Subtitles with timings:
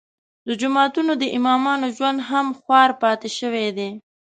[0.47, 3.89] د جوماتونو د امامانو ژوند هم خوار پاتې شوی دی.